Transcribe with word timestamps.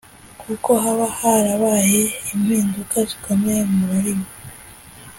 kuko 0.41 0.69
haba 0.83 1.05
harabaye 1.19 2.01
impinduka 2.33 2.97
zikomeye 3.09 3.61
mu 3.73 3.83
rurimi. 3.89 4.27